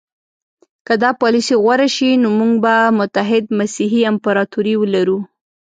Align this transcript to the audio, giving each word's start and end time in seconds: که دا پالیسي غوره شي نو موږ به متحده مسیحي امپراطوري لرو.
که 0.85 0.93
دا 1.03 1.11
پالیسي 1.21 1.55
غوره 1.63 1.87
شي 1.95 2.09
نو 2.21 2.29
موږ 2.39 2.53
به 2.63 2.75
متحده 2.99 3.51
مسیحي 3.59 4.01
امپراطوري 4.11 4.73
لرو. 4.93 5.17